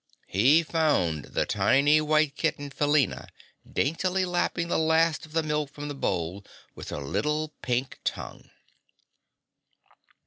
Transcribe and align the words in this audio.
He 0.25 0.63
found 0.63 1.25
the 1.25 1.45
tiny 1.45 2.01
White 2.01 2.35
Kitten 2.35 2.71
Felina 2.71 3.27
daintily 3.71 4.25
lapping 4.25 4.67
the 4.67 4.79
last 4.79 5.27
of 5.27 5.33
the 5.33 5.43
milk 5.43 5.69
from 5.71 5.89
the 5.89 5.93
bowl 5.93 6.43
with 6.73 6.89
her 6.89 7.01
little, 7.03 7.49
pink 7.61 7.99
tongue. 8.03 8.49